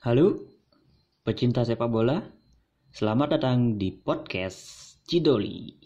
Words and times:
Halo, 0.00 0.32
pecinta 1.20 1.60
sepak 1.60 1.92
bola. 1.92 2.24
Selamat 2.88 3.36
datang 3.36 3.76
di 3.76 3.92
podcast 3.92 4.96
Cidoli. 5.04 5.76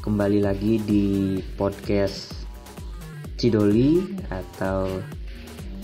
Kembali 0.00 0.40
lagi 0.40 0.80
di 0.80 1.36
podcast 1.60 2.48
Cidoli 3.36 4.16
atau 4.32 4.88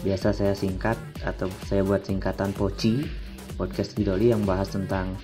biasa 0.01 0.33
saya 0.33 0.57
singkat 0.57 0.97
atau 1.21 1.53
saya 1.69 1.85
buat 1.85 2.01
singkatan 2.09 2.57
Poci 2.57 3.22
podcast 3.59 3.95
Cidoli 3.97 4.31
yang 4.31 4.43
bahas 4.43 4.73
tentang 4.73 5.15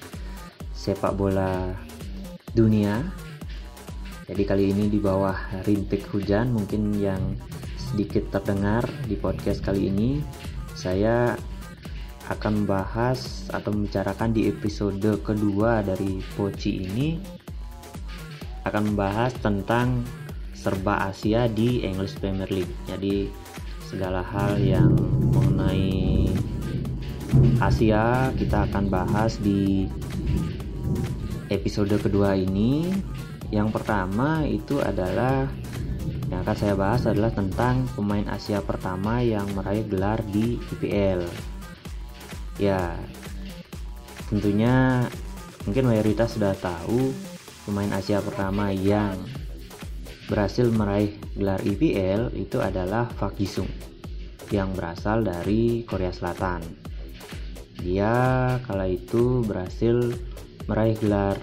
sepak 0.75 1.15
bola 1.15 1.75
dunia 2.53 3.03
jadi 4.29 4.43
kali 4.45 4.75
ini 4.75 4.93
di 4.93 5.01
bawah 5.01 5.37
rintik 5.65 6.05
hujan 6.13 6.53
mungkin 6.53 6.93
yang 6.97 7.37
sedikit 7.77 8.29
terdengar 8.29 8.85
di 9.09 9.17
podcast 9.17 9.65
kali 9.65 9.89
ini 9.89 10.21
saya 10.77 11.35
akan 12.29 12.65
membahas 12.65 13.49
atau 13.49 13.73
membicarakan 13.73 14.37
di 14.37 14.53
episode 14.53 15.25
kedua 15.25 15.81
dari 15.81 16.21
Poci 16.37 16.85
ini 16.85 17.17
akan 18.69 18.93
membahas 18.93 19.33
tentang 19.41 20.05
serba 20.53 21.09
Asia 21.09 21.49
di 21.49 21.81
English 21.87 22.21
Premier 22.21 22.51
League. 22.53 22.75
Jadi 22.85 23.33
segala 23.89 24.21
hal 24.21 24.61
yang 24.61 24.93
mengenai 25.33 26.18
Asia 27.59 28.31
kita 28.35 28.71
akan 28.71 28.91
bahas 28.91 29.39
di 29.39 29.87
episode 31.51 31.95
kedua 31.99 32.39
ini. 32.39 32.91
Yang 33.49 33.81
pertama 33.81 34.45
itu 34.45 34.79
adalah 34.79 35.49
yang 36.29 36.45
akan 36.45 36.57
saya 36.57 36.75
bahas 36.77 37.09
adalah 37.09 37.33
tentang 37.33 37.89
pemain 37.97 38.29
Asia 38.29 38.61
pertama 38.61 39.25
yang 39.25 39.49
meraih 39.57 39.87
gelar 39.89 40.21
di 40.29 40.61
IPL. 40.77 41.25
Ya, 42.61 42.93
tentunya 44.29 45.09
mungkin 45.65 45.89
mayoritas 45.89 46.37
sudah 46.37 46.53
tahu 46.59 47.17
pemain 47.65 47.89
Asia 47.97 48.21
pertama 48.21 48.69
yang 48.69 49.17
berhasil 50.29 50.69
meraih 50.69 51.17
gelar 51.33 51.65
IPL 51.65 52.37
itu 52.37 52.61
adalah 52.61 53.09
Park 53.17 53.41
Ji-sung 53.41 53.69
yang 54.53 54.77
berasal 54.77 55.25
dari 55.25 55.85
Korea 55.89 56.13
Selatan. 56.13 56.61
Dia 57.83 58.15
kala 58.67 58.91
itu 58.91 59.47
berhasil 59.47 60.15
meraih 60.67 60.99
gelar 60.99 61.39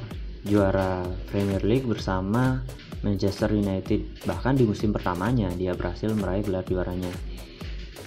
juara 0.45 1.01
Premier 1.31 1.63
League 1.63 1.87
bersama 1.87 2.61
Manchester 3.01 3.53
United. 3.55 4.25
Bahkan 4.27 4.59
di 4.59 4.67
musim 4.67 4.91
pertamanya 4.91 5.49
dia 5.55 5.73
berhasil 5.73 6.11
meraih 6.13 6.43
gelar 6.45 6.65
juaranya. 6.67 7.11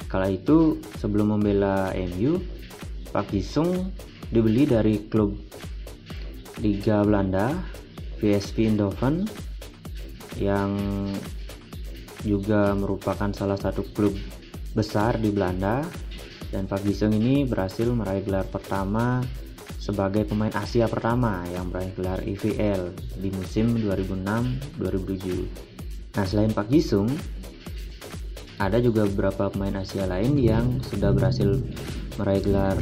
Kala 0.09 0.33
itu 0.33 0.81
sebelum 0.97 1.37
membela 1.37 1.93
MU, 1.95 2.41
Park 3.12 3.33
Ji-sung 3.33 3.93
dibeli 4.29 4.69
dari 4.69 5.09
klub 5.09 5.37
Liga 6.61 7.05
Belanda 7.06 7.55
VSV 8.19 8.56
Eindhoven 8.75 9.29
yang 10.39 10.75
juga 12.27 12.75
merupakan 12.75 13.31
salah 13.31 13.59
satu 13.59 13.87
klub 13.95 14.15
besar 14.75 15.19
di 15.23 15.31
Belanda 15.31 15.87
dan 16.49 16.65
Pak 16.65 16.81
Gisung 16.85 17.13
ini 17.13 17.45
berhasil 17.45 17.85
meraih 17.93 18.25
gelar 18.25 18.49
pertama 18.49 19.21
sebagai 19.77 20.25
pemain 20.25 20.53
Asia 20.57 20.89
pertama 20.89 21.45
yang 21.49 21.69
meraih 21.69 21.93
gelar 21.97 22.21
IVL 22.25 22.93
di 23.21 23.29
musim 23.33 23.77
2006-2007. 23.81 26.17
Nah 26.17 26.25
selain 26.25 26.53
Pak 26.53 26.69
Jisung, 26.72 27.09
ada 28.59 28.83
juga 28.83 29.06
beberapa 29.06 29.53
pemain 29.53 29.81
Asia 29.81 30.09
lain 30.09 30.37
yang 30.41 30.83
sudah 30.83 31.12
berhasil 31.15 31.62
meraih 32.19 32.43
gelar 32.43 32.77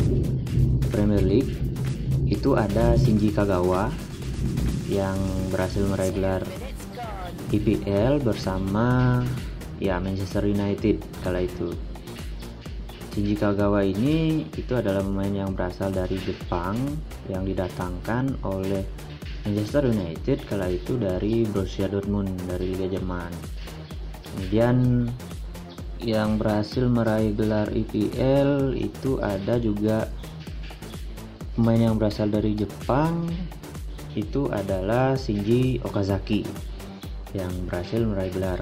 Premier 0.89 1.23
League. 1.23 1.53
Itu 2.27 2.59
ada 2.59 2.99
Shinji 2.99 3.31
Kagawa 3.31 3.91
yang 4.91 5.19
berhasil 5.51 5.87
meraih 5.87 6.15
gelar 6.15 6.43
IPL 7.55 8.19
bersama 8.23 9.23
ya 9.79 10.03
Manchester 10.03 10.49
United 10.49 10.99
kala 11.23 11.45
itu. 11.45 11.96
Shinji 13.17 13.33
Kagawa 13.33 13.81
ini 13.81 14.45
itu 14.61 14.77
adalah 14.77 15.01
pemain 15.01 15.33
yang 15.33 15.57
berasal 15.57 15.89
dari 15.89 16.21
Jepang 16.21 16.77
yang 17.33 17.49
didatangkan 17.49 18.45
oleh 18.45 18.85
Manchester 19.41 19.89
United 19.89 20.45
kala 20.45 20.69
itu 20.69 21.01
dari 21.01 21.49
Borussia 21.49 21.89
Dortmund 21.89 22.29
dari 22.45 22.77
Liga 22.77 22.93
Jerman. 22.93 23.33
Kemudian 24.21 25.09
yang 26.05 26.37
berhasil 26.37 26.85
meraih 26.93 27.33
gelar 27.33 27.73
IPL 27.73 28.77
itu 28.77 29.17
ada 29.25 29.57
juga 29.65 30.13
pemain 31.57 31.89
yang 31.89 31.97
berasal 31.97 32.29
dari 32.29 32.53
Jepang 32.53 33.33
itu 34.13 34.53
adalah 34.53 35.17
Shinji 35.17 35.81
Okazaki 35.89 36.45
yang 37.33 37.49
berhasil 37.65 38.05
meraih 38.05 38.29
gelar 38.29 38.61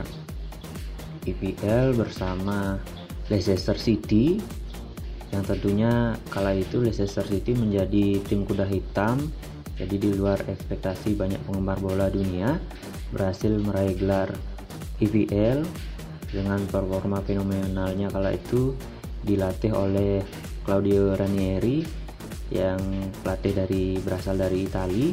IPL 1.26 1.98
bersama 1.98 2.78
Leicester 3.28 3.76
City. 3.76 4.40
Yang 5.32 5.44
tentunya 5.56 6.14
kala 6.30 6.54
itu 6.54 6.78
Leicester 6.78 7.26
City 7.26 7.56
menjadi 7.56 8.22
tim 8.22 8.46
kuda 8.46 8.68
hitam. 8.68 9.18
Jadi 9.74 9.98
di 9.98 10.10
luar 10.14 10.38
ekspektasi 10.46 11.18
banyak 11.18 11.42
penggemar 11.42 11.82
bola 11.82 12.06
dunia 12.06 12.62
berhasil 13.10 13.50
meraih 13.50 13.98
gelar 13.98 14.30
IPL 15.02 15.66
dengan 16.30 16.62
performa 16.70 17.18
fenomenalnya 17.22 18.10
kala 18.10 18.34
itu 18.34 18.74
dilatih 19.26 19.74
oleh 19.74 20.22
Claudio 20.62 21.18
Ranieri 21.18 21.82
yang 22.54 22.78
pelatih 23.22 23.54
dari 23.54 23.98
berasal 23.98 24.38
dari 24.38 24.66
Italia 24.66 25.10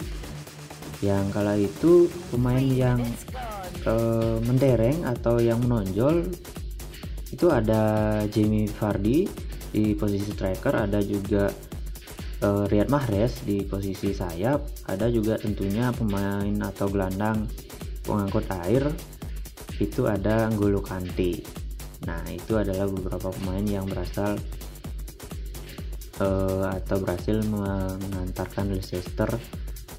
yang 1.02 1.34
kala 1.34 1.58
itu 1.58 2.06
pemain 2.30 2.62
yang 2.62 3.02
uh, 3.90 4.38
mendereng 4.46 5.02
atau 5.10 5.42
yang 5.42 5.58
menonjol 5.66 6.30
itu 7.32 7.48
ada 7.48 8.24
Jamie 8.28 8.68
Vardy 8.68 9.26
di 9.72 9.96
posisi 9.96 10.36
striker 10.36 10.76
ada 10.76 11.00
juga 11.00 11.48
uh, 12.44 12.68
Riyad 12.68 12.92
Mahrez 12.92 13.48
di 13.48 13.64
posisi 13.64 14.12
sayap 14.12 14.92
ada 14.92 15.08
juga 15.08 15.40
tentunya 15.40 15.96
pemain 15.96 16.56
atau 16.68 16.92
gelandang 16.92 17.48
pengangkut 18.04 18.46
air. 18.68 18.84
Itu 19.82 20.06
ada 20.06 20.46
N'Golo 20.52 20.84
Kante 20.84 21.62
nah 22.02 22.22
itu 22.34 22.58
adalah 22.58 22.90
beberapa 22.90 23.30
pemain 23.30 23.62
yang 23.62 23.86
berasal 23.86 24.34
uh, 26.18 26.66
atau 26.74 26.98
berhasil 26.98 27.38
mengantarkan 27.46 28.74
Leicester 28.74 29.30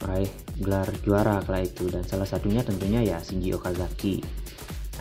meraih 0.03 0.31
gelar 0.59 0.91
juara 1.07 1.39
kala 1.47 1.63
itu. 1.63 1.87
Dan 1.87 2.03
salah 2.03 2.27
satunya 2.27 2.67
tentunya 2.67 3.07
ya 3.07 3.23
Shinji 3.23 3.55
Okazaki. 3.55 4.42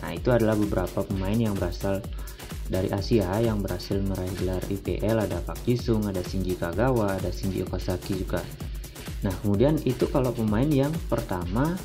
Nah, 0.02 0.10
itu 0.10 0.28
adalah 0.34 0.58
beberapa 0.58 1.06
pemain 1.06 1.38
yang 1.38 1.54
berasal 1.54 2.02
dari 2.66 2.88
Asia 2.90 3.28
yang 3.38 3.60
berhasil 3.60 4.00
meraih 4.00 4.32
gelar 4.40 4.62
IPL 4.66 5.28
ada 5.28 5.38
Pak 5.44 5.62
Jisung, 5.68 6.08
ada 6.08 6.24
Shinji 6.24 6.56
Kagawa, 6.58 7.20
ada 7.20 7.30
Shinji 7.30 7.62
Okazaki 7.62 8.22
juga. 8.22 8.42
Nah, 9.22 9.30
kemudian 9.44 9.78
itu 9.86 10.08
kalau 10.10 10.34
pemain 10.34 10.66
yang 10.66 10.90
pertama 11.06 11.78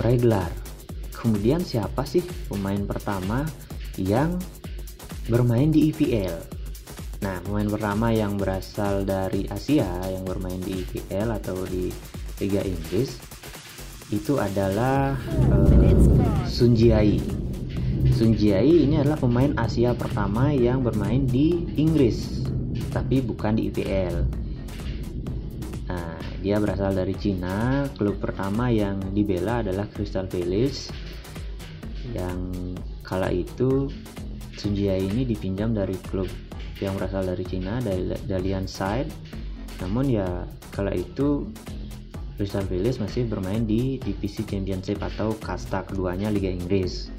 meraih 0.00 0.18
gelar. 0.18 0.52
Kemudian 1.14 1.62
siapa 1.62 2.02
sih 2.02 2.26
pemain 2.50 2.82
pertama 2.82 3.46
yang 3.94 4.42
bermain 5.30 5.70
di 5.70 5.94
IPL? 5.94 6.34
Nah, 7.22 7.38
pemain 7.46 7.70
pertama 7.70 8.10
yang 8.10 8.34
berasal 8.34 9.06
dari 9.06 9.46
Asia 9.46 9.86
yang 10.10 10.26
bermain 10.26 10.58
di 10.58 10.82
IPL 10.82 11.30
atau 11.38 11.62
di 11.62 11.86
Liga 12.42 12.66
Inggris 12.66 13.14
itu 14.10 14.42
adalah 14.42 15.14
uh, 15.54 16.46
Sun 16.50 16.74
Jiai. 16.74 17.41
Sun 18.10 18.34
Jiai 18.34 18.82
ini 18.82 18.98
adalah 18.98 19.14
pemain 19.14 19.54
Asia 19.54 19.94
pertama 19.94 20.50
yang 20.50 20.82
bermain 20.82 21.22
di 21.22 21.70
Inggris, 21.78 22.42
tapi 22.90 23.22
bukan 23.22 23.54
di 23.54 23.70
IPL. 23.70 24.26
Nah, 25.86 26.18
dia 26.42 26.58
berasal 26.58 26.98
dari 26.98 27.14
Cina. 27.14 27.86
Klub 27.94 28.18
pertama 28.18 28.74
yang 28.74 28.98
dibela 29.14 29.62
adalah 29.62 29.86
Crystal 29.86 30.26
Palace. 30.26 30.90
Yang 32.10 32.38
kala 33.06 33.30
itu 33.30 33.86
Sun 34.58 34.74
Jiai 34.74 35.06
ini 35.06 35.22
dipinjam 35.22 35.70
dari 35.70 35.94
klub 36.10 36.26
yang 36.82 36.98
berasal 36.98 37.22
dari 37.22 37.46
Cina 37.46 37.78
dari 37.78 38.10
Dalian 38.26 38.66
Side. 38.66 39.14
Namun 39.78 40.10
ya 40.10 40.42
kala 40.74 40.90
itu 40.90 41.46
Crystal 42.34 42.66
Palace 42.66 42.98
masih 42.98 43.30
bermain 43.30 43.62
di 43.62 44.02
divisi 44.02 44.42
Championship 44.42 44.98
atau 44.98 45.38
kasta 45.38 45.86
keduanya 45.86 46.34
Liga 46.34 46.50
Inggris. 46.50 47.14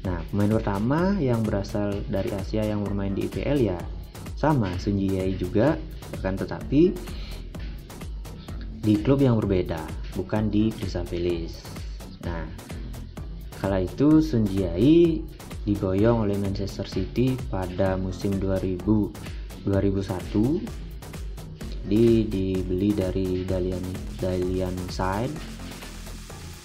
Nah, 0.00 0.24
pemain 0.32 0.56
pertama 0.56 1.00
yang 1.20 1.44
berasal 1.44 2.00
dari 2.08 2.32
Asia 2.32 2.64
yang 2.64 2.80
bermain 2.80 3.12
di 3.12 3.28
IPL 3.28 3.58
ya 3.60 3.80
sama 4.40 4.72
Sun 4.80 4.96
Ji 4.96 5.12
juga, 5.36 5.76
akan 6.16 6.34
tetapi 6.40 6.82
di 8.80 8.94
klub 9.04 9.20
yang 9.20 9.36
berbeda, 9.36 9.84
bukan 10.16 10.48
di 10.48 10.72
Crystal 10.72 11.04
Palace. 11.04 11.60
Nah, 12.24 12.48
kala 13.60 13.84
itu 13.84 14.24
Sun 14.24 14.48
Jiai 14.48 15.20
digoyong 15.68 16.24
oleh 16.24 16.40
Manchester 16.40 16.88
City 16.88 17.36
pada 17.52 18.00
musim 18.00 18.40
2000 18.40 18.80
2001 19.68 20.64
di 21.84 22.24
dibeli 22.24 22.96
dari 22.96 23.44
Dalian 23.44 23.84
Dalian 24.16 24.72
Side 24.88 25.60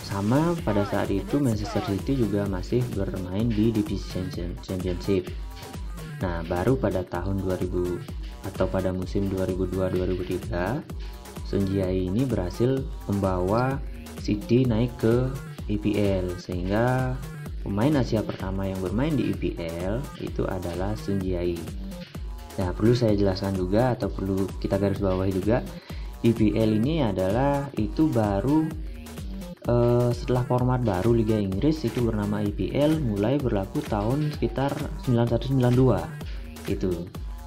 sama 0.06 0.54
pada 0.62 0.86
saat 0.86 1.10
itu 1.10 1.42
Manchester 1.42 1.81
City 1.90 2.22
juga 2.22 2.46
masih 2.46 2.86
bermain 2.94 3.50
di 3.50 3.74
divisi 3.74 4.22
championship 4.62 5.34
nah 6.22 6.46
baru 6.46 6.78
pada 6.78 7.02
tahun 7.10 7.42
2000 7.42 8.54
atau 8.54 8.66
pada 8.69 8.94
musim 8.94 9.25
2002-2003 9.34 10.86
Sunjiai 11.50 12.10
ini 12.10 12.25
berhasil 12.25 12.86
membawa 13.10 13.81
City 14.22 14.66
naik 14.66 14.94
ke 14.98 15.30
IPL 15.69 16.38
sehingga 16.42 17.13
pemain 17.62 18.02
Asia 18.02 18.22
pertama 18.22 18.66
yang 18.66 18.78
bermain 18.81 19.13
di 19.13 19.34
IPL 19.34 20.02
itu 20.22 20.46
adalah 20.46 20.98
Sunjiai. 20.98 21.57
Nah, 22.56 22.72
perlu 22.74 22.98
saya 22.98 23.13
jelaskan 23.13 23.54
juga 23.54 23.94
atau 23.94 24.10
perlu 24.10 24.50
kita 24.57 24.81
garis 24.81 25.02
bawahi 25.02 25.34
juga 25.34 25.62
IPL 26.25 26.81
ini 26.81 27.06
adalah 27.06 27.69
itu 27.78 28.10
baru 28.10 28.66
uh, 29.69 30.09
setelah 30.13 30.44
format 30.45 30.81
baru 30.81 31.13
Liga 31.13 31.38
Inggris 31.38 31.85
itu 31.85 32.06
bernama 32.06 32.41
IPL 32.41 33.01
mulai 33.01 33.38
berlaku 33.38 33.81
tahun 33.85 34.33
sekitar 34.33 34.73
9192 35.06 36.71
itu 36.71 36.91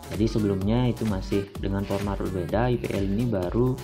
jadi 0.09 0.25
sebelumnya 0.25 0.89
itu 0.89 1.05
masih 1.05 1.45
dengan 1.61 1.85
format 1.85 2.17
berbeda 2.23 2.73
IPL 2.73 3.05
ini 3.19 3.25
baru 3.29 3.77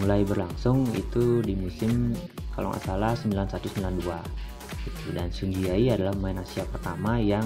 mulai 0.00 0.24
berlangsung 0.24 0.84
itu 0.92 1.40
di 1.40 1.56
musim 1.56 2.12
kalau 2.52 2.72
nggak 2.74 2.84
salah 2.84 3.12
9192 3.16 4.04
gitu. 4.84 5.06
dan 5.16 5.28
Sunjiai 5.32 5.88
adalah 5.92 6.12
pemain 6.12 6.44
Asia 6.44 6.64
pertama 6.68 7.16
yang 7.20 7.44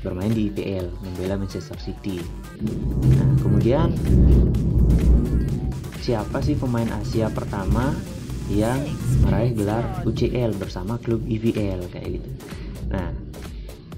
bermain 0.00 0.32
di 0.32 0.48
IPL 0.48 0.88
membela 1.04 1.36
Manchester 1.36 1.76
City. 1.76 2.24
Nah 3.12 3.30
kemudian 3.44 3.92
siapa 6.00 6.40
sih 6.40 6.56
pemain 6.56 6.88
Asia 6.96 7.28
pertama 7.28 7.92
yang 8.50 8.82
meraih 9.22 9.54
gelar 9.54 9.84
UCL 10.02 10.58
bersama 10.58 10.98
klub 10.98 11.22
IPL 11.24 11.86
kayak 11.94 12.18
gitu 12.18 12.30
nah 12.90 13.14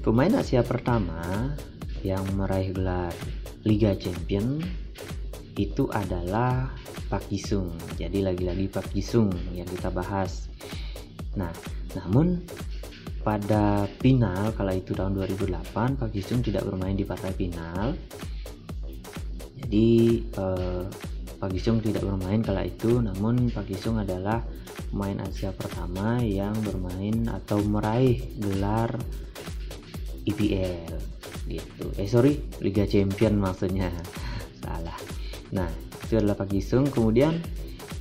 pemain 0.04 0.38
Asia 0.38 0.60
pertama 0.60 1.52
yang 2.04 2.22
meraih 2.36 2.74
gelar 2.76 3.14
Liga 3.62 3.94
Champion 3.94 4.58
itu 5.54 5.86
adalah 5.92 6.72
Pak 7.12 7.28
Jisung. 7.28 7.76
Jadi 8.00 8.24
lagi-lagi 8.24 8.72
Pak 8.72 8.88
Jisung 8.96 9.28
yang 9.52 9.68
kita 9.68 9.92
bahas. 9.92 10.48
Nah, 11.36 11.52
namun 11.92 12.40
pada 13.22 13.86
final 14.00 14.50
kala 14.56 14.74
itu 14.74 14.96
tahun 14.96 15.14
2008 15.14 16.00
Pak 16.00 16.10
Jisung 16.10 16.40
tidak 16.40 16.64
bermain 16.64 16.96
di 16.96 17.04
partai 17.04 17.36
final. 17.36 17.94
Jadi 19.60 19.90
eh, 20.24 20.84
Pak 21.42 21.50
Jisung 21.50 21.82
tidak 21.82 22.06
bermain 22.06 22.38
kala 22.38 22.62
itu, 22.62 23.02
namun 23.02 23.50
Pak 23.50 23.66
Jisung 23.66 23.98
adalah 23.98 24.46
pemain 24.94 25.26
Asia 25.26 25.50
pertama 25.50 26.22
yang 26.22 26.54
bermain 26.62 27.26
atau 27.26 27.58
meraih 27.66 28.22
gelar 28.38 28.94
IPL 30.22 31.02
gitu. 31.50 31.90
Eh 31.98 32.06
sorry 32.06 32.38
Liga 32.62 32.86
Champion 32.86 33.42
maksudnya. 33.42 33.90
Salah. 34.62 34.94
Nah 35.50 35.66
itu 36.06 36.14
adalah 36.14 36.38
Pak 36.38 36.54
Gisung 36.54 36.86
kemudian 36.86 37.42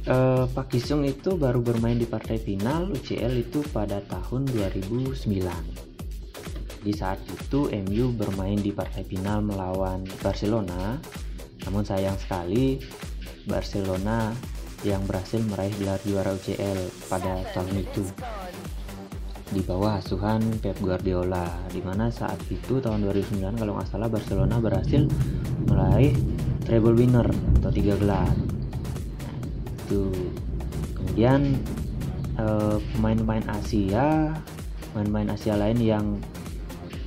eh, 0.05 0.45
Pak 0.45 0.77
Gisung 0.77 1.01
itu 1.01 1.33
baru 1.33 1.65
bermain 1.65 1.97
di 1.97 2.05
partai 2.05 2.37
final 2.37 2.93
UCL 2.93 3.41
itu 3.41 3.65
pada 3.73 4.05
tahun 4.05 4.53
2009 4.53 5.17
di 6.85 6.93
saat 6.93 7.17
itu 7.25 7.73
MU 7.73 8.13
bermain 8.13 8.61
di 8.61 8.69
partai 8.69 9.01
final 9.01 9.41
melawan 9.41 10.05
Barcelona. 10.21 11.01
Namun 11.65 11.85
sayang 11.85 12.17
sekali 12.17 12.81
Barcelona 13.45 14.33
yang 14.81 15.05
berhasil 15.05 15.37
meraih 15.45 15.73
gelar 15.77 16.01
juara 16.01 16.33
UCL 16.33 17.09
pada 17.09 17.45
tahun 17.53 17.85
itu. 17.85 18.03
Di 19.51 19.61
bawah 19.67 19.99
asuhan 19.99 20.41
Pep 20.63 20.79
Guardiola 20.79 21.45
di 21.69 21.83
mana 21.83 22.07
saat 22.07 22.39
itu 22.47 22.79
tahun 22.79 23.03
2009 23.03 23.59
kalau 23.59 23.77
nggak 23.77 23.89
salah 23.91 24.07
Barcelona 24.07 24.57
berhasil 24.63 25.05
meraih 25.67 26.15
treble 26.65 26.95
winner 26.97 27.27
atau 27.59 27.71
tiga 27.71 27.93
gelar. 27.99 28.31
Itu. 29.85 30.09
Kemudian 30.95 31.59
eh, 32.39 32.77
pemain-pemain 32.95 33.45
Asia 33.51 34.31
pemain-pemain 34.91 35.35
Asia 35.35 35.55
lain 35.55 35.79
yang 35.79 36.05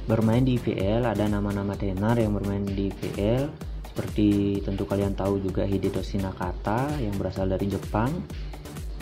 bermain 0.04 0.44
di 0.44 0.60
IPL 0.60 1.04
ada 1.04 1.24
nama-nama 1.28 1.72
tenar 1.76 2.20
yang 2.20 2.36
bermain 2.36 2.64
di 2.64 2.92
IPL 2.92 3.48
seperti 3.94 4.58
tentu 4.66 4.90
kalian 4.90 5.14
tahu 5.14 5.38
juga 5.38 5.62
Hidetoshi 5.62 6.18
Nakata 6.18 6.98
yang 6.98 7.14
berasal 7.14 7.46
dari 7.46 7.70
Jepang. 7.70 8.10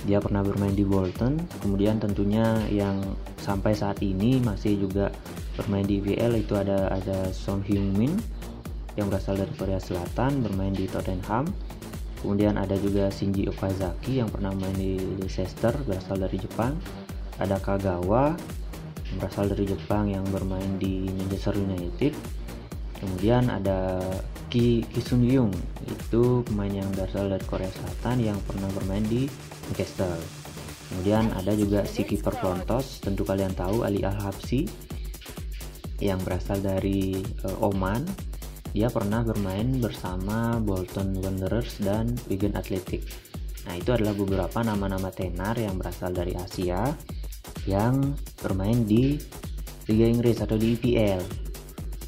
Dia 0.05 0.21
pernah 0.21 0.45
bermain 0.45 0.77
di 0.77 0.85
Bolton. 0.85 1.41
Kemudian 1.65 1.97
tentunya 1.97 2.61
yang 2.69 3.01
sampai 3.41 3.73
saat 3.73 4.05
ini 4.05 4.37
masih 4.45 4.85
juga 4.85 5.09
bermain 5.57 5.89
di 5.89 5.97
IPL 5.97 6.45
itu 6.45 6.61
ada 6.61 6.93
ada 6.93 7.33
Song 7.33 7.65
Hyun 7.65 7.89
Min 7.97 8.13
yang 9.01 9.09
berasal 9.09 9.41
dari 9.41 9.57
Korea 9.57 9.81
Selatan 9.81 10.45
bermain 10.45 10.77
di 10.77 10.85
Tottenham. 10.85 11.49
Kemudian 12.21 12.61
ada 12.61 12.77
juga 12.77 13.09
Shinji 13.09 13.49
Okazaki 13.49 14.21
yang 14.21 14.29
pernah 14.29 14.53
main 14.53 14.77
di 14.77 15.01
Leicester 15.25 15.73
berasal 15.89 16.21
dari 16.21 16.37
Jepang. 16.37 16.77
Ada 17.41 17.57
Kagawa 17.65 18.37
yang 19.09 19.17
berasal 19.25 19.49
dari 19.49 19.65
Jepang 19.73 20.13
yang 20.13 20.29
bermain 20.29 20.77
di 20.77 21.09
Manchester 21.17 21.57
United. 21.57 22.13
Kemudian 23.01 23.49
ada 23.49 23.99
Ki 24.53 24.85
Kisun 24.93 25.25
Yung 25.25 25.49
itu 25.89 26.45
pemain 26.45 26.69
yang 26.69 26.93
berasal 26.93 27.33
dari 27.33 27.41
Korea 27.49 27.73
Selatan 27.73 28.21
yang 28.21 28.37
pernah 28.45 28.69
bermain 28.77 29.01
di 29.09 29.25
Newcastle 29.73 30.21
kemudian 30.93 31.33
ada 31.33 31.57
juga 31.57 31.89
si 31.89 32.05
kiper 32.05 32.37
Pontos 32.37 33.01
tentu 33.01 33.25
kalian 33.25 33.57
tahu 33.57 33.89
Ali 33.89 34.05
Al-Habsi 34.05 34.69
yang 36.05 36.21
berasal 36.21 36.61
dari 36.61 37.17
uh, 37.49 37.65
Oman. 37.65 38.05
Dia 38.77 38.93
pernah 38.93 39.25
bermain 39.25 39.81
bersama 39.81 40.61
Bolton 40.61 41.17
Wanderers 41.21 41.81
dan 41.81 42.13
Wigan 42.29 42.57
Athletic. 42.57 43.05
Nah 43.69 43.79
itu 43.79 43.93
adalah 43.95 44.13
beberapa 44.17 44.61
nama-nama 44.65 45.09
tenar 45.15 45.57
yang 45.57 45.79
berasal 45.81 46.11
dari 46.13 46.35
Asia 46.35 46.91
yang 47.69 48.19
bermain 48.43 48.83
di 48.83 49.15
Liga 49.87 50.07
Inggris 50.07 50.39
atau 50.43 50.59
di 50.59 50.75
EPL 50.79 51.23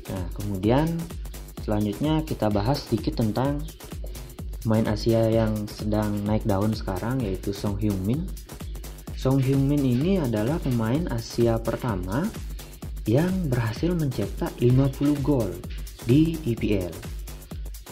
nah 0.04 0.24
kemudian 0.36 0.84
selanjutnya 1.64 2.20
kita 2.28 2.52
bahas 2.52 2.84
sedikit 2.84 3.24
tentang 3.24 3.64
pemain 4.60 4.84
Asia 4.92 5.24
yang 5.32 5.64
sedang 5.64 6.20
naik 6.28 6.44
daun 6.44 6.76
sekarang 6.76 7.24
yaitu 7.24 7.56
Song 7.56 7.80
Hyun 7.80 7.96
Min. 8.04 8.28
Song 9.16 9.40
Hyun 9.40 9.64
Min 9.64 9.80
ini 9.80 10.20
adalah 10.20 10.60
pemain 10.60 11.08
Asia 11.08 11.56
pertama 11.56 12.28
yang 13.08 13.32
berhasil 13.48 13.96
mencetak 13.96 14.52
50 14.60 15.24
gol 15.24 15.48
di 16.04 16.36
EPL. 16.44 16.92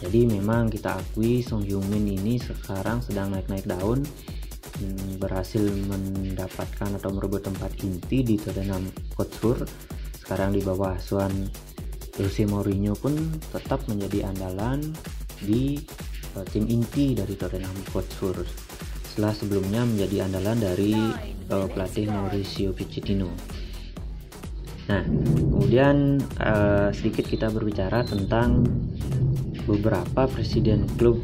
Jadi 0.05 0.21
memang 0.29 0.69
kita 0.69 1.01
akui 1.01 1.41
Song 1.41 1.65
Hyun 1.65 1.89
Min 1.89 2.13
ini 2.13 2.37
sekarang 2.37 3.01
sedang 3.01 3.33
naik-naik 3.33 3.65
daun 3.65 4.05
hmm, 4.81 5.17
berhasil 5.17 5.65
mendapatkan 5.89 7.01
atau 7.01 7.09
merebut 7.09 7.41
tempat 7.41 7.73
inti 7.81 8.21
di 8.21 8.37
Tottenham 8.37 8.85
Hotspur 9.17 9.65
sekarang 10.21 10.57
di 10.57 10.61
bawah 10.61 10.97
asuhan 10.97 11.33
Jose 12.21 12.45
Mourinho 12.45 12.93
pun 12.93 13.17
tetap 13.53 13.89
menjadi 13.89 14.29
andalan 14.29 14.93
di 15.41 15.81
uh, 16.37 16.45
tim 16.49 16.69
inti 16.69 17.17
dari 17.17 17.33
Tottenham 17.37 17.73
Hotspur 17.93 18.37
setelah 19.09 19.33
sebelumnya 19.33 19.85
menjadi 19.85 20.29
andalan 20.29 20.59
dari 20.61 20.97
uh, 21.53 21.69
pelatih 21.69 22.09
Mauricio 22.09 22.73
Pochettino. 22.77 23.33
Nah, 24.89 25.03
kemudian 25.07 26.21
uh, 26.43 26.93
sedikit 26.93 27.25
kita 27.29 27.49
berbicara 27.49 28.05
tentang 28.05 28.67
beberapa 29.65 30.27
presiden 30.27 30.85
klub 30.99 31.23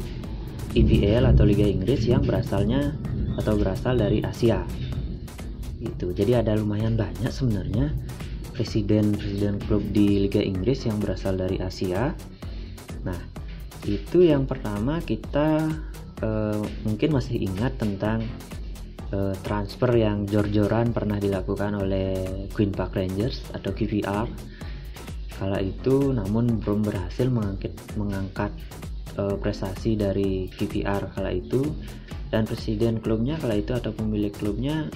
IPL 0.73 1.27
atau 1.33 1.43
Liga 1.43 1.65
Inggris 1.65 2.05
yang 2.05 2.23
berasalnya 2.23 2.93
atau 3.37 3.57
berasal 3.57 3.97
dari 3.99 4.21
Asia. 4.21 4.63
Itu. 5.79 6.11
Jadi 6.11 6.35
ada 6.35 6.55
lumayan 6.55 6.99
banyak 6.99 7.31
sebenarnya 7.31 7.91
presiden-presiden 8.59 9.63
klub 9.63 9.79
di 9.95 10.27
Liga 10.27 10.43
Inggris 10.43 10.83
yang 10.83 10.99
berasal 10.99 11.39
dari 11.39 11.63
Asia. 11.63 12.11
Nah, 13.07 13.15
itu 13.87 14.19
yang 14.27 14.43
pertama 14.43 14.99
kita 14.99 15.63
uh, 16.19 16.59
mungkin 16.83 17.15
masih 17.15 17.39
ingat 17.39 17.79
tentang 17.79 18.27
uh, 19.15 19.31
transfer 19.47 19.95
yang 19.95 20.27
jor-joran 20.27 20.91
pernah 20.91 21.15
dilakukan 21.15 21.79
oleh 21.79 22.11
Queen 22.51 22.75
Park 22.75 22.99
Rangers 22.99 23.47
atau 23.55 23.71
QPR 23.71 24.27
kala 25.39 25.63
itu 25.63 26.11
namun 26.11 26.59
belum 26.59 26.83
berhasil 26.83 27.31
mengangkat, 27.31 27.71
mengangkat 27.95 28.51
uh, 29.15 29.39
prestasi 29.39 29.95
dari 29.95 30.51
KPR 30.51 31.15
kala 31.15 31.31
itu. 31.31 31.63
Dan 32.29 32.45
presiden 32.45 32.99
klubnya 32.99 33.39
kala 33.39 33.57
itu 33.57 33.71
atau 33.73 33.89
pemilik 33.89 34.29
klubnya 34.29 34.91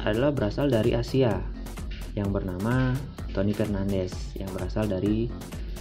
adalah 0.00 0.32
berasal 0.32 0.72
dari 0.72 0.96
Asia 0.96 1.59
yang 2.18 2.34
bernama 2.34 2.94
Tony 3.30 3.54
Fernandez 3.54 4.12
yang 4.34 4.50
berasal 4.50 4.86
dari 4.90 5.30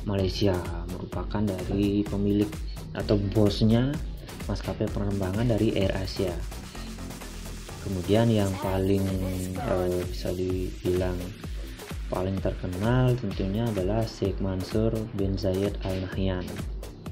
Malaysia 0.05 0.55
merupakan 0.91 1.43
dari 1.43 2.05
pemilik 2.05 2.50
atau 2.98 3.17
bosnya 3.36 3.93
maskapai 4.50 4.89
penerbangan 4.89 5.45
dari 5.45 5.75
Air 5.77 5.93
Asia. 5.93 6.33
Kemudian 7.86 8.27
yang 8.29 8.51
paling 8.59 9.05
uh, 9.55 10.03
bisa 10.09 10.33
dibilang 10.36 11.15
paling 12.09 12.41
terkenal 12.41 13.13
tentunya 13.21 13.69
adalah 13.69 14.01
Sheikh 14.01 14.41
Mansur 14.41 14.89
bin 15.13 15.38
Zayed 15.38 15.77
Al 15.86 16.09
Nahyan 16.09 16.41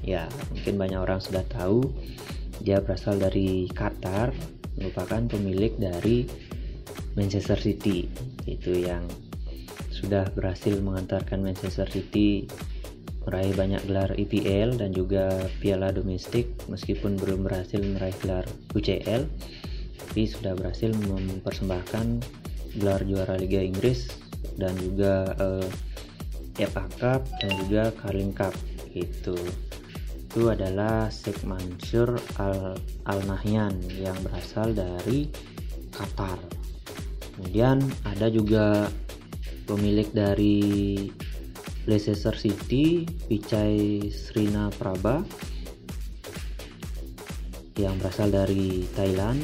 ya 0.02 0.26
mungkin 0.50 0.74
banyak 0.74 0.98
orang 0.98 1.20
sudah 1.22 1.46
tahu 1.46 1.86
dia 2.58 2.82
berasal 2.82 3.14
dari 3.22 3.70
Qatar 3.70 4.34
merupakan 4.74 5.22
pemilik 5.30 5.70
dari 5.78 6.26
Manchester 7.18 7.58
City 7.58 8.06
itu 8.46 8.86
yang 8.86 9.02
sudah 9.90 10.30
berhasil 10.38 10.78
mengantarkan 10.78 11.42
Manchester 11.42 11.90
City 11.90 12.46
meraih 13.26 13.52
banyak 13.52 13.82
gelar 13.84 14.14
IPL 14.14 14.78
dan 14.78 14.94
juga 14.94 15.28
piala 15.60 15.90
domestik 15.92 16.48
meskipun 16.70 17.18
belum 17.18 17.44
berhasil 17.44 17.82
meraih 17.82 18.14
gelar 18.22 18.46
UCL 18.72 19.26
tapi 19.98 20.24
sudah 20.24 20.56
berhasil 20.56 20.94
mempersembahkan 20.94 22.24
gelar 22.80 23.04
juara 23.04 23.36
Liga 23.36 23.60
Inggris 23.60 24.08
dan 24.56 24.72
juga 24.80 25.34
uh, 25.42 25.68
FA 26.56 26.86
Cup 26.96 27.26
dan 27.42 27.52
juga 27.66 27.90
Carling 28.00 28.32
Cup 28.32 28.54
itu 28.94 29.36
itu 30.28 30.42
adalah 30.48 31.10
Sheikh 31.10 31.42
Mansur 31.44 32.16
Al, 32.38 32.78
Al 33.04 33.20
Nahyan 33.26 33.76
yang 33.98 34.16
berasal 34.24 34.72
dari 34.72 35.28
Qatar 35.92 36.57
kemudian 37.38 37.78
ada 38.02 38.26
juga 38.26 38.90
pemilik 39.64 40.10
dari 40.10 40.58
Leicester 41.88 42.36
City 42.36 43.06
Pichai 43.06 44.12
Srina 44.12 44.68
Prabha 44.76 45.24
yang 47.78 47.94
berasal 48.02 48.28
dari 48.28 48.84
Thailand. 48.92 49.38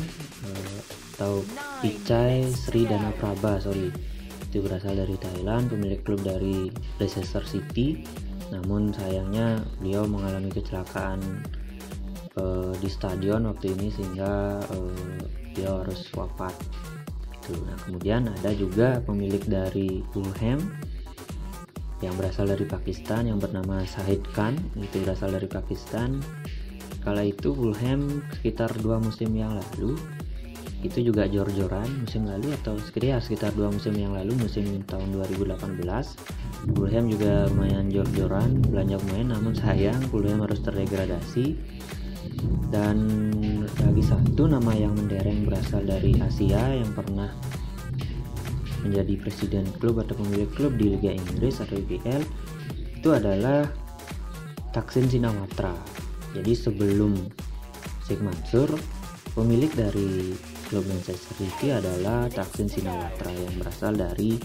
Eh, 0.44 0.80
atau 1.14 1.46
Pichai 1.78 2.50
Sri 2.50 2.82
Dana 2.84 3.14
Prabha 3.14 3.62
sorry. 3.62 3.88
Itu 4.50 4.66
berasal 4.66 4.98
dari 4.98 5.14
Thailand 5.18 5.70
pemilik 5.70 6.02
klub 6.02 6.20
dari 6.26 6.68
Leicester 6.98 7.46
City. 7.46 8.02
Namun 8.50 8.90
sayangnya 8.90 9.62
beliau 9.78 10.06
mengalami 10.10 10.50
kecelakaan 10.50 11.22
uh, 12.38 12.74
di 12.78 12.90
stadion 12.90 13.50
waktu 13.50 13.72
ini 13.78 13.88
sehingga 13.94 14.62
uh, 14.62 15.22
beliau 15.54 15.86
harus 15.86 16.06
wafat 16.14 16.54
itu 17.44 17.60
nah 17.68 17.76
kemudian 17.84 18.24
ada 18.40 18.50
juga 18.56 19.04
pemilik 19.04 19.44
dari 19.44 20.00
Fulham 20.16 20.64
yang 22.00 22.16
berasal 22.20 22.48
dari 22.48 22.64
Pakistan 22.68 23.28
yang 23.28 23.40
bernama 23.40 23.84
Sahid 23.88 24.20
Khan 24.36 24.56
itu 24.76 25.00
berasal 25.04 25.32
dari 25.32 25.48
Pakistan. 25.48 26.20
Kala 27.00 27.24
itu 27.24 27.52
Fulham 27.52 28.24
sekitar 28.40 28.72
dua 28.80 28.96
musim 28.96 29.32
yang 29.36 29.56
lalu 29.56 29.96
itu 30.84 31.00
juga 31.00 31.24
jor-joran 31.24 31.88
musim 32.04 32.28
lalu 32.28 32.52
atau 32.60 32.76
sekitar 32.76 33.16
ya, 33.16 33.18
sekitar 33.20 33.56
dua 33.56 33.72
musim 33.72 33.96
yang 33.96 34.12
lalu 34.12 34.36
musim 34.36 34.84
tahun 34.84 35.16
2018 35.16 35.80
Fulham 36.76 37.04
juga 37.08 37.48
lumayan 37.48 37.88
jor-joran 37.88 38.60
belanja 38.68 39.00
pemain 39.00 39.32
namun 39.32 39.56
sayang 39.56 39.96
Fulham 40.12 40.44
harus 40.44 40.60
terdegradasi 40.60 41.56
dan 42.68 42.98
lagi 43.82 44.02
satu 44.02 44.50
nama 44.50 44.72
yang 44.74 44.94
mendereng 44.96 45.46
berasal 45.46 45.84
dari 45.84 46.16
Asia 46.18 46.78
yang 46.78 46.90
pernah 46.94 47.30
menjadi 48.82 49.16
presiden 49.20 49.64
klub 49.80 50.02
atau 50.02 50.18
pemilik 50.18 50.50
klub 50.52 50.76
di 50.76 50.92
Liga 50.96 51.14
Inggris 51.14 51.62
atau 51.62 51.78
IPL 51.78 52.22
itu 53.00 53.08
adalah 53.12 53.64
Taksin 54.72 55.08
Sinawatra. 55.08 55.72
Jadi 56.34 56.52
sebelum 56.52 57.14
Sheikh 58.04 58.20
Mansur 58.20 58.68
pemilik 59.32 59.70
dari 59.72 60.34
klub 60.68 60.84
Manchester 60.90 61.34
City 61.38 61.72
adalah 61.72 62.26
Thaksin 62.28 62.68
Shinawatra 62.68 63.30
yang 63.30 63.54
berasal 63.60 63.92
dari 63.94 64.36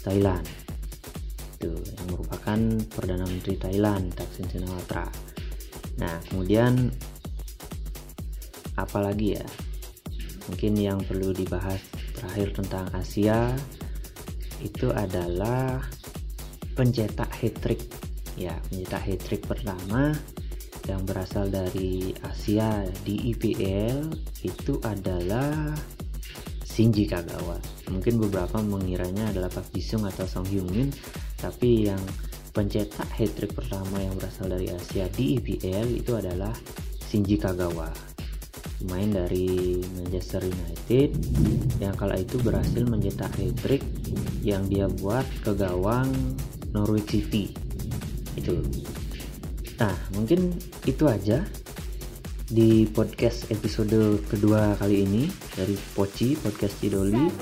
Thailand. 0.00 0.46
Itu 1.60 1.70
yang 1.70 2.06
merupakan 2.16 2.58
perdana 2.88 3.28
menteri 3.28 3.60
Thailand 3.60 4.16
Thaksin 4.16 4.48
Shinawatra 4.48 5.30
nah 6.00 6.16
kemudian 6.32 6.88
apalagi 8.84 9.36
ya 9.38 9.46
mungkin 10.48 10.72
yang 10.74 10.98
perlu 11.04 11.30
dibahas 11.36 11.78
terakhir 12.16 12.56
tentang 12.56 12.86
Asia 12.96 13.54
itu 14.60 14.92
adalah 14.92 15.80
pencetak 16.74 17.28
hat 17.28 17.54
trick 17.60 17.80
ya 18.34 18.56
pencetak 18.68 19.02
hat 19.04 19.20
trick 19.24 19.42
pertama 19.44 20.16
yang 20.88 21.04
berasal 21.04 21.46
dari 21.46 22.10
Asia 22.24 22.82
di 23.04 23.30
IPL 23.36 24.10
itu 24.42 24.80
adalah 24.82 25.76
Shinji 26.64 27.04
Kagawa. 27.04 27.60
Mungkin 27.92 28.16
beberapa 28.16 28.62
mengiranya 28.64 29.28
adalah 29.28 29.52
Pak 29.52 29.74
Jisung 29.76 30.08
atau 30.08 30.24
Song 30.24 30.48
Hyun 30.48 30.66
Min, 30.72 30.88
tapi 31.36 31.90
yang 31.90 32.00
pencetak 32.56 33.06
hat 33.06 33.30
trick 33.36 33.52
pertama 33.52 34.00
yang 34.00 34.16
berasal 34.16 34.48
dari 34.48 34.72
Asia 34.72 35.06
di 35.12 35.36
IPL 35.36 36.00
itu 36.00 36.16
adalah 36.16 36.54
Shinji 37.06 37.36
Kagawa. 37.36 38.09
Pemain 38.80 39.24
dari 39.24 39.76
Manchester 40.00 40.40
United 40.48 41.12
yang 41.84 41.92
kala 42.00 42.16
itu 42.16 42.40
berhasil 42.40 42.80
mencetak 42.88 43.28
hat 43.28 43.52
trick 43.60 43.84
yang 44.40 44.64
dia 44.66 44.88
buat 44.88 45.28
ke 45.44 45.52
gawang 45.52 46.08
Norwich 46.72 47.12
City. 47.12 47.52
Itu 48.34 48.64
Nah, 49.80 49.96
mungkin 50.12 50.52
itu 50.84 51.08
aja 51.08 51.40
di 52.52 52.84
podcast 52.84 53.48
episode 53.48 54.20
kedua 54.28 54.76
kali 54.76 55.08
ini 55.08 55.24
dari 55.56 55.72
Poci 55.96 56.36
Podcast 56.36 56.76
Cidoli. 56.84 57.32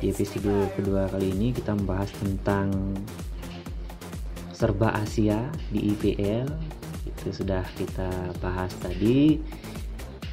Di 0.00 0.08
episode 0.08 0.72
kedua 0.80 1.12
kali 1.12 1.36
ini 1.36 1.52
kita 1.52 1.76
membahas 1.76 2.08
tentang 2.16 2.72
serba 4.56 4.96
Asia 4.96 5.44
di 5.68 5.92
IPL. 5.92 6.48
Itu 7.04 7.36
sudah 7.36 7.68
kita 7.76 8.32
bahas 8.40 8.72
tadi. 8.80 9.36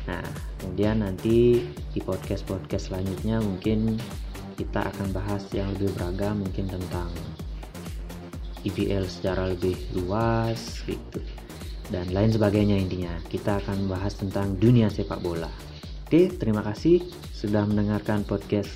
Nah, 0.10 0.26
kemudian 0.58 1.06
nanti 1.06 1.62
di 1.94 2.00
podcast-podcast 2.02 2.90
selanjutnya 2.90 3.38
mungkin 3.42 4.02
kita 4.58 4.90
akan 4.94 5.14
bahas 5.14 5.46
yang 5.54 5.70
lebih 5.78 5.94
beragam 5.98 6.42
mungkin 6.42 6.70
tentang 6.70 7.10
IPL 8.62 9.10
secara 9.10 9.50
lebih 9.50 9.74
luas 9.98 10.86
gitu 10.86 11.22
dan 11.92 12.08
lain 12.10 12.32
sebagainya 12.32 12.80
intinya. 12.80 13.14
Kita 13.28 13.60
akan 13.62 13.86
membahas 13.86 14.16
tentang 14.18 14.56
dunia 14.58 14.88
sepak 14.88 15.20
bola. 15.20 15.52
Oke, 16.08 16.32
terima 16.32 16.64
kasih 16.64 17.04
sudah 17.36 17.68
mendengarkan 17.68 18.24
podcast 18.24 18.72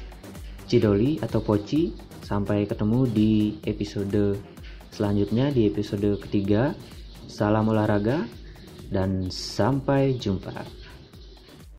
Cidoli 0.68 1.18
atau 1.24 1.40
Poci. 1.42 1.96
Sampai 2.26 2.66
ketemu 2.66 3.06
di 3.06 3.62
episode 3.70 4.34
selanjutnya 4.90 5.54
di 5.54 5.70
episode 5.70 6.18
ketiga. 6.26 6.74
Salam 7.30 7.70
olahraga 7.70 8.26
dan 8.90 9.30
sampai 9.30 10.18
jumpa. 10.18 10.85